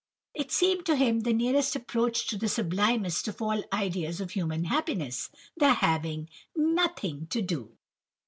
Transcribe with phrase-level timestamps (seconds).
[0.33, 4.63] It seemed to him the nearest approach to the sublimest of all ideas of human
[4.63, 7.77] happiness—the having nothing to do.